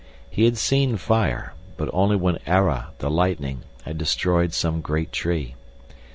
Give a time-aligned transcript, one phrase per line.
[0.31, 5.53] He had seen fire, but only when Ara, the lightning, had destroyed some great tree.